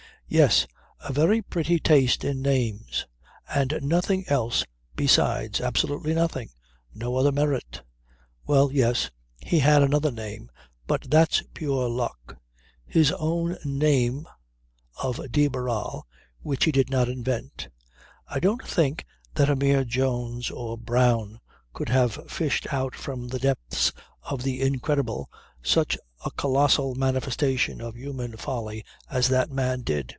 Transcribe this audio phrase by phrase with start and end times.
[0.33, 0.65] Yes,
[1.01, 3.05] a very pretty taste in names;
[3.53, 4.63] and nothing else
[4.95, 6.51] besides absolutely nothing
[6.95, 7.81] no other merit.
[8.47, 9.11] Well yes.
[9.41, 10.49] He had another name,
[10.87, 12.37] but that's pure luck
[12.85, 14.25] his own name
[15.03, 16.07] of de Barral
[16.39, 17.67] which he did not invent.
[18.25, 19.03] I don't think
[19.35, 21.41] that a mere Jones or Brown
[21.73, 23.91] could have fished out from the depths
[24.23, 25.29] of the Incredible
[25.61, 30.09] such a colossal manifestation of human folly as that man did.